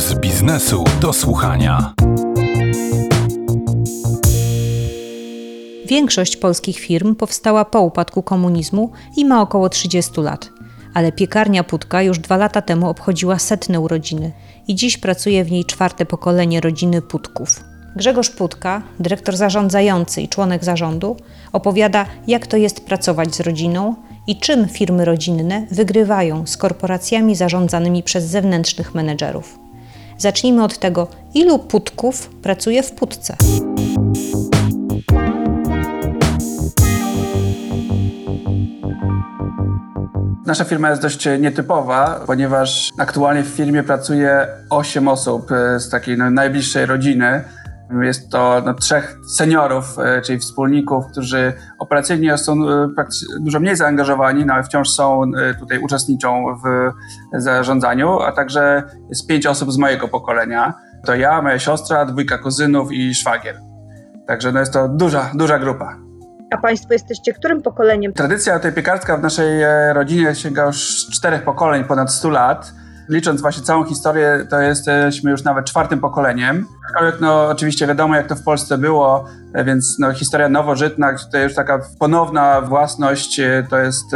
[0.00, 1.94] z biznesu do słuchania.
[5.86, 10.50] Większość polskich firm powstała po upadku komunizmu i ma około 30 lat.
[10.94, 14.32] Ale piekarnia Putka już dwa lata temu obchodziła setne urodziny
[14.68, 17.64] i dziś pracuje w niej czwarte pokolenie rodziny Putków.
[17.96, 21.16] Grzegorz Putka, dyrektor zarządzający i członek zarządu,
[21.52, 23.94] opowiada, jak to jest pracować z rodziną
[24.26, 29.69] i czym firmy rodzinne wygrywają z korporacjami zarządzanymi przez zewnętrznych menedżerów.
[30.20, 33.36] Zacznijmy od tego, ilu Putków pracuje w Putce.
[40.46, 46.18] Nasza firma jest dość nietypowa, ponieważ aktualnie w firmie pracuje 8 osób e, z takiej
[46.18, 47.44] najbliższej rodziny.
[48.02, 52.88] Jest to no, trzech seniorów, e, czyli wspólników, którzy operacyjnie są e,
[53.40, 55.22] dużo mniej zaangażowani, no ale wciąż są
[55.60, 56.90] tutaj uczestniczą w
[57.42, 60.74] zarządzaniu, a także jest pięć osób z mojego pokolenia.
[61.06, 63.60] To ja, moja siostra, dwójka kuzynów i szwagier.
[64.26, 65.96] Także no jest to duża, duża grupa.
[66.50, 68.12] A Państwo jesteście którym pokoleniem?
[68.12, 72.72] Tradycja tej piekarska w naszej e, rodzinie sięga już czterech pokoleń, ponad 100 lat.
[73.08, 76.66] Licząc właśnie całą historię, to jesteśmy już nawet czwartym pokoleniem.
[76.86, 81.42] Aczkolwiek no oczywiście wiadomo, jak to w Polsce było, e, więc no, historia nowożytna, tutaj
[81.42, 84.14] już taka ponowna własność, e, to jest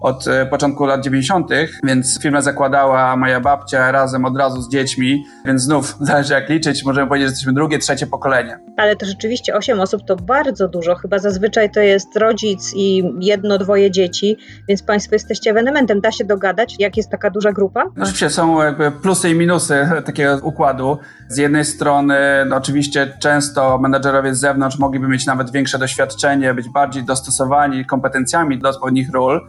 [0.00, 1.50] od e, początku lat 90.,
[1.84, 6.84] więc firmę zakładała moja babcia razem od razu z dziećmi, więc znów zależy jak liczyć,
[6.84, 8.58] możemy powiedzieć, że jesteśmy drugie, trzecie pokolenie.
[8.76, 13.58] Ale to rzeczywiście 8 osób to bardzo dużo, chyba zazwyczaj to jest rodzic i jedno,
[13.58, 14.36] dwoje dzieci,
[14.68, 16.00] więc Państwo jesteście ewenementem.
[16.00, 17.84] Da się dogadać, jak jest taka duża grupa?
[17.84, 20.98] No, rzeczywiście są jakby plusy i minusy takiego układu.
[21.28, 22.16] Z jednej strony
[22.48, 28.58] no oczywiście często menedżerowie z zewnątrz mogliby mieć nawet większe doświadczenie, być bardziej dostosowani kompetencjami
[28.58, 29.40] do swoich ról,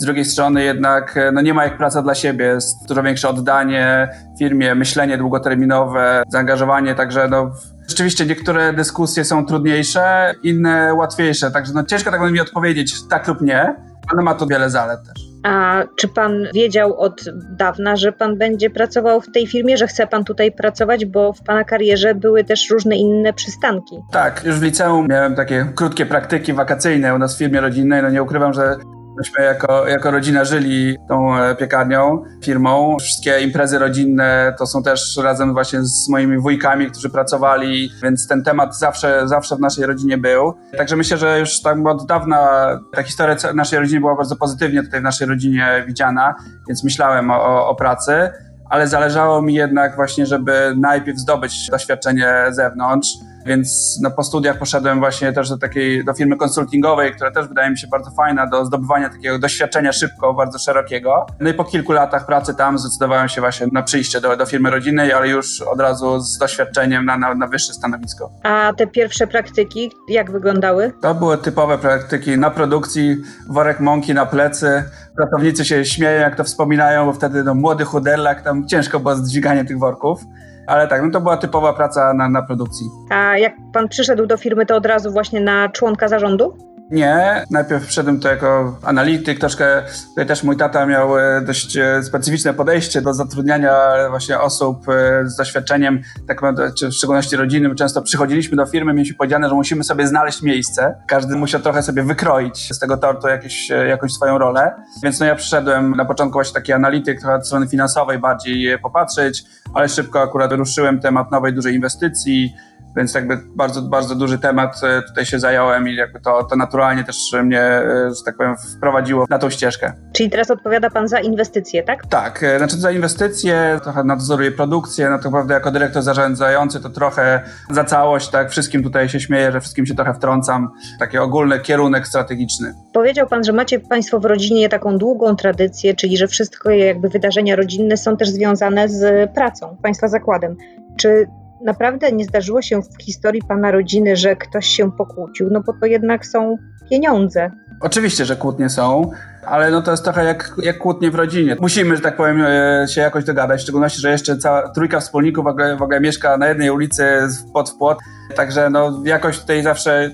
[0.00, 3.28] z drugiej strony jednak e, no nie ma jak praca dla siebie, jest dużo większe
[3.28, 7.50] oddanie firmie, myślenie długoterminowe, zaangażowanie, także no
[7.88, 13.40] Rzeczywiście niektóre dyskusje są trudniejsze, inne łatwiejsze, także no ciężko tak mi odpowiedzieć tak lub
[13.40, 13.74] nie,
[14.12, 15.28] ale ma to wiele zalet też.
[15.42, 20.06] A czy pan wiedział od dawna, że pan będzie pracował w tej firmie, że chce
[20.06, 23.96] pan tutaj pracować, bo w pana karierze były też różne inne przystanki?
[24.12, 28.02] Tak, już w liceum miałem takie krótkie praktyki wakacyjne u nas w firmie rodzinnej.
[28.02, 28.76] No nie ukrywam, że
[29.18, 32.96] Myśmy jako, jako rodzina żyli tą e, piekarnią, firmą.
[33.00, 38.42] Wszystkie imprezy rodzinne to są też razem właśnie z moimi wujkami, którzy pracowali, więc ten
[38.42, 40.54] temat zawsze, zawsze w naszej rodzinie był.
[40.76, 42.48] Także myślę, że już tak od dawna
[42.92, 46.34] ta historia naszej rodziny była bardzo pozytywnie tutaj w naszej rodzinie widziana,
[46.68, 48.30] więc myślałem o, o pracy
[48.70, 53.08] ale zależało mi jednak właśnie, żeby najpierw zdobyć doświadczenie zewnątrz,
[53.48, 57.70] więc no, po studiach poszedłem właśnie też do takiej, do firmy konsultingowej, która też wydaje
[57.70, 61.26] mi się bardzo fajna do zdobywania takiego doświadczenia szybko, bardzo szerokiego.
[61.40, 64.70] No i po kilku latach pracy tam zdecydowałem się właśnie na przyjście do, do firmy
[64.70, 68.30] rodzinnej, ale już od razu z doświadczeniem na, na, na wyższe stanowisko.
[68.42, 70.92] A te pierwsze praktyki jak wyglądały?
[71.02, 73.16] To były typowe praktyki na produkcji,
[73.48, 74.84] worek mąki na plecy.
[75.16, 79.30] Pracownicy się śmieją, jak to wspominają, bo wtedy no, młody chuderlak, tam ciężko było z
[79.30, 80.20] dźwiganiem tych worków.
[80.68, 82.90] Ale tak, no to była typowa praca na, na produkcji.
[83.10, 86.67] A jak pan przyszedł do firmy, to od razu właśnie na członka zarządu?
[86.90, 92.02] Nie, najpierw wszedłem to jako analityk, troszkę tutaj też mój tata miał e, dość e,
[92.02, 93.72] specyficzne podejście do zatrudniania
[94.10, 96.40] właśnie osób e, z doświadczeniem, tak
[96.78, 97.74] czy w szczególności rodzinnym.
[97.76, 100.94] Często przychodziliśmy do firmy, mieliśmy powiedziane, że musimy sobie znaleźć miejsce.
[101.06, 104.74] Każdy musiał trochę sobie wykroić z tego tortu jakieś, jakąś swoją rolę.
[105.02, 109.44] Więc no ja przyszedłem na początku właśnie taki analityk, trochę od strony finansowej bardziej popatrzeć,
[109.74, 112.54] ale szybko akurat ruszyłem temat nowej dużej inwestycji,
[112.96, 117.04] więc jakby bardzo, bardzo duży temat e, tutaj się zająłem i jakby to, to naturalnie
[117.04, 119.92] też mnie, e, że tak powiem, wprowadziło na tą ścieżkę.
[120.12, 122.06] Czyli teraz odpowiada Pan za inwestycje, tak?
[122.06, 126.90] Tak, e, znaczy za inwestycje, trochę nadzoruję produkcję, no to naprawdę jako dyrektor zarządzający to
[126.90, 127.40] trochę
[127.70, 130.68] za całość, tak, wszystkim tutaj się śmieję, że wszystkim się trochę wtrącam,
[130.98, 132.74] taki ogólny kierunek strategiczny.
[132.92, 137.56] Powiedział Pan, że macie Państwo w rodzinie taką długą tradycję, czyli że wszystkie jakby wydarzenia
[137.56, 140.56] rodzinne są też związane z pracą, Państwa zakładem.
[140.96, 141.26] Czy
[141.64, 145.86] naprawdę nie zdarzyło się w historii pana rodziny, że ktoś się pokłócił, no bo to
[145.86, 146.58] jednak są
[146.90, 147.50] pieniądze.
[147.80, 149.10] Oczywiście, że kłótnie są,
[149.46, 151.56] ale no to jest trochę jak, jak kłótnie w rodzinie.
[151.60, 155.44] Musimy, że tak powiem, e, się jakoś dogadać, w szczególności, że jeszcze cała trójka wspólników
[155.44, 157.04] w ogóle, w ogóle mieszka na jednej ulicy
[157.52, 157.98] pod w płot,
[158.36, 160.10] także no jakoś tutaj zawsze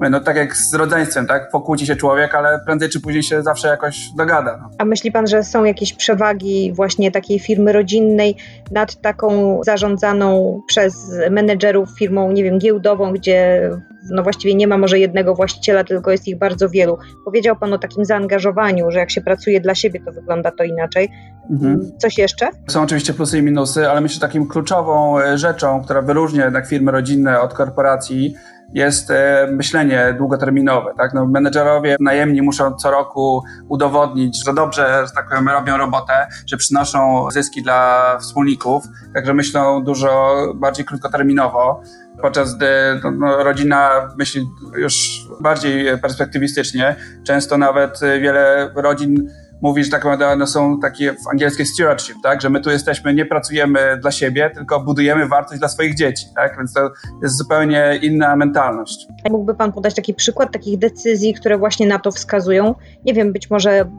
[0.00, 1.50] No tak jak z rodzeństwem, tak?
[1.50, 4.58] Pokłóci się człowiek, ale prędzej czy później się zawsze jakoś dogada.
[4.62, 4.70] No.
[4.78, 8.36] A myśli pan, że są jakieś przewagi właśnie takiej firmy rodzinnej
[8.70, 10.94] nad taką zarządzaną przez
[11.30, 13.70] menedżerów firmą, nie wiem, giełdową, gdzie
[14.10, 16.98] no właściwie nie ma może jednego właściciela, tylko jest ich bardzo wielu.
[17.24, 21.08] Powiedział pan o takim zaangażowaniu, że jak się pracuje dla siebie, to wygląda to inaczej.
[21.50, 21.92] Mhm.
[21.98, 22.48] Coś jeszcze?
[22.68, 26.66] Są oczywiście plusy i minusy, ale myślę, że takim kluczową e, rzeczą, która wyróżnia jednak
[26.66, 28.34] firmy rodzinne od korporacji,
[28.74, 30.92] jest e, myślenie długoterminowe.
[30.98, 31.14] Tak?
[31.14, 36.12] No, menedżerowie najemni muszą co roku udowodnić, że dobrze, że tak powiem, robią robotę,
[36.46, 41.80] że przynoszą zyski dla wspólników, także myślą dużo bardziej krótkoterminowo,
[42.22, 42.66] podczas gdy
[43.04, 44.46] no, no, rodzina myśli
[44.76, 46.96] już bardziej perspektywistycznie.
[47.24, 49.30] Często nawet e, wiele rodzin
[49.62, 52.40] mówi, że tak naprawdę są takie w angielskiej stewardship, tak?
[52.40, 56.26] że my tu jesteśmy, nie pracujemy dla siebie, tylko budujemy wartość dla swoich dzieci.
[56.36, 56.56] Tak?
[56.56, 56.90] Więc to
[57.22, 59.06] jest zupełnie inna mentalność.
[59.30, 62.74] Mógłby pan podać taki przykład takich decyzji, które właśnie na to wskazują?
[63.04, 63.90] Nie wiem, być może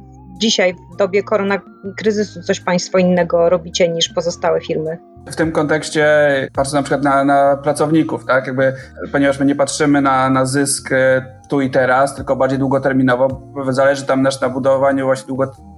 [0.41, 4.97] dzisiaj w dobie koronakryzysu coś państwo innego robicie niż pozostałe firmy.
[5.31, 6.07] W tym kontekście
[6.53, 8.47] patrzę na przykład na, na pracowników, tak?
[8.47, 8.73] Jakby,
[9.11, 14.05] ponieważ my nie patrzymy na, na zysk e, tu i teraz, tylko bardziej długoterminowo, zależy
[14.05, 15.27] tam też na budowaniu właśnie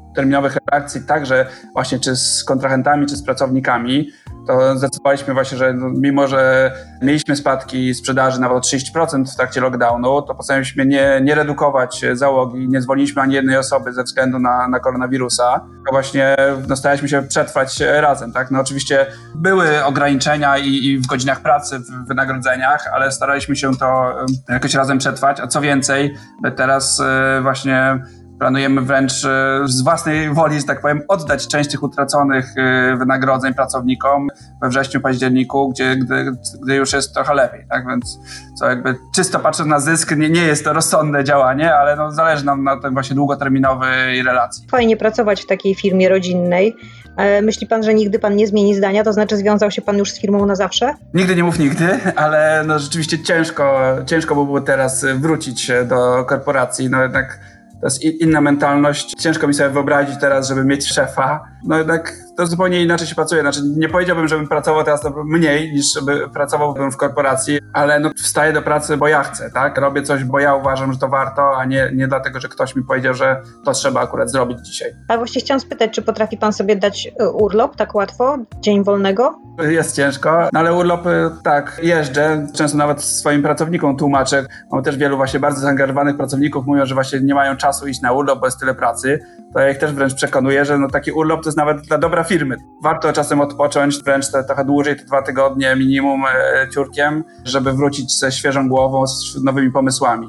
[0.10, 4.10] długoterminowych relacji, także właśnie czy z kontrahentami, czy z pracownikami,
[4.48, 6.72] to zdecydowaliśmy właśnie, że no, mimo, że
[7.02, 12.70] mieliśmy spadki sprzedaży nawet o 30% w trakcie lockdownu, to postanowiliśmy nie, nie redukować załogi,
[12.70, 16.36] nie zwolniliśmy ani jednej osoby ze względu na, na koronawirusa, tylko właśnie
[16.68, 18.34] no, staraliśmy się przetrwać razem.
[18.34, 18.52] Tak?
[18.52, 24.12] No, oczywiście były ograniczenia i, i w godzinach pracy, w wynagrodzeniach, ale staraliśmy się to
[24.22, 26.16] e, jakoś razem przetrwać, a co więcej,
[26.56, 28.00] teraz e, właśnie
[28.40, 33.54] planujemy wręcz e, z własnej woli, że tak powiem, oddać część tych utraconych e, wynagrodzeń
[33.54, 34.28] pracownikom
[34.62, 36.32] we wrześniu, październiku, gdzie, gdy,
[36.64, 37.88] gdy już jest trochę lepiej, tak?
[37.88, 38.20] Więc
[38.60, 42.46] co jakby czysto patrząc na zysk, nie, nie jest to rozsądne działanie, ale no, zależy
[42.46, 44.68] nam na tym właśnie długoterminowej relacji.
[44.72, 46.76] Fajnie pracować w takiej firmie rodzinnej.
[47.18, 50.12] E, Myśli pan, że nigdy pan nie zmieni zdania, to znaczy związał się pan już
[50.12, 50.94] z firmą na zawsze?
[51.14, 56.90] Nigdy nie mów nigdy, ale no rzeczywiście ciężko, ciężko by było teraz wrócić do korporacji,
[56.90, 57.40] no jednak
[57.82, 59.14] to jest inna mentalność.
[59.20, 61.44] Ciężko mi sobie wyobrazić teraz, żeby mieć szefa.
[61.64, 63.42] No jednak to zupełnie inaczej się pracuje.
[63.42, 68.54] Znaczy nie powiedziałbym, żebym pracował teraz mniej niż żeby pracowałbym w korporacji, ale no wstaję
[68.54, 69.78] do pracy, bo ja chcę, tak?
[69.78, 72.84] Robię coś, bo ja uważam, że to warto, a nie, nie dlatego, że ktoś mi
[72.84, 74.92] powiedział, że to trzeba akurat zrobić dzisiaj.
[75.08, 79.40] A właśnie chciałam spytać, czy potrafi pan sobie dać e, urlop tak łatwo, dzień wolnego?
[79.70, 82.48] Jest ciężko, no ale urlopy tak, jeżdżę.
[82.56, 84.46] Często nawet swoim pracownikom tłumaczę.
[84.72, 88.12] Mam też wielu właśnie bardzo zaangażowanych pracowników, mówią, że właśnie nie mają czasu iść na
[88.12, 89.20] urlop, bo jest tyle pracy.
[89.54, 92.24] To ja ich też wręcz przekonuję, że no taki urlop to jest nawet dla dobra
[92.24, 92.56] firmy.
[92.84, 98.20] Warto czasem odpocząć, wręcz te, trochę dłużej, te dwa tygodnie minimum e, ciurkiem, żeby wrócić
[98.20, 100.28] ze świeżą głową, z nowymi pomysłami.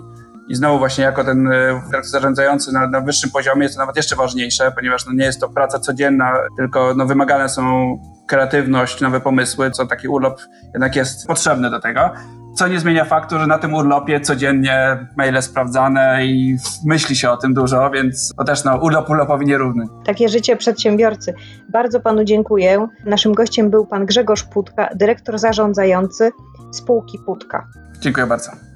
[0.49, 4.17] I znowu właśnie jako ten e, zarządzający na, na wyższym poziomie jest to nawet jeszcze
[4.17, 7.97] ważniejsze, ponieważ no nie jest to praca codzienna, tylko no wymagane są
[8.27, 10.41] kreatywność, nowe pomysły, co taki urlop
[10.75, 12.11] jednak jest potrzebny do tego.
[12.55, 17.37] Co nie zmienia faktu, że na tym urlopie codziennie maile sprawdzane i myśli się o
[17.37, 19.85] tym dużo, więc to też no, urlop urlopowi nierówny.
[20.05, 21.35] Takie życie przedsiębiorcy.
[21.69, 22.89] Bardzo panu dziękuję.
[23.05, 26.31] Naszym gościem był pan Grzegorz Putka, dyrektor zarządzający
[26.73, 27.67] spółki Putka.
[28.01, 28.70] Dziękuję bardzo.